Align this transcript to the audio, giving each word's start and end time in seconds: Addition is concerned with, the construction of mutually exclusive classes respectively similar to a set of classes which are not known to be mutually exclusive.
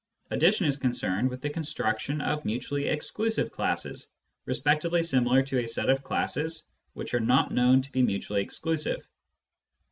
Addition 0.31 0.65
is 0.65 0.77
concerned 0.77 1.29
with, 1.29 1.41
the 1.41 1.49
construction 1.51 2.21
of 2.21 2.43
mutually 2.43 2.87
exclusive 2.87 3.51
classes 3.51 4.07
respectively 4.47 5.03
similar 5.03 5.43
to 5.43 5.59
a 5.63 5.67
set 5.67 5.91
of 5.91 6.01
classes 6.01 6.63
which 6.93 7.13
are 7.13 7.19
not 7.19 7.51
known 7.53 7.83
to 7.83 7.91
be 7.91 8.01
mutually 8.01 8.41
exclusive. 8.41 9.05